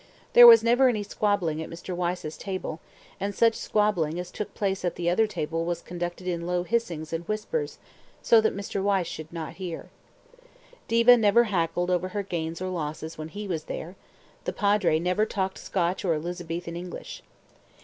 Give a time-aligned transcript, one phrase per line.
[0.33, 1.95] There was never any squabbling at Mr.
[1.95, 2.79] Wyse's table,
[3.19, 7.13] and such squabbling as took place at the other tables was conducted in low hissings
[7.13, 7.77] and whispers,
[8.23, 8.81] so that Mr.
[8.81, 9.91] Wyse should not hear.
[10.87, 13.95] Diva never haggled over her gains or losses when he was there,
[14.45, 17.21] the Padre never talked Scotch or Elizabethan English.